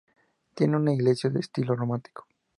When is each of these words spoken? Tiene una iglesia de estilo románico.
Tiene 0.55 0.77
una 0.77 0.93
iglesia 0.95 1.29
de 1.29 1.41
estilo 1.41 1.75
románico. 1.75 2.25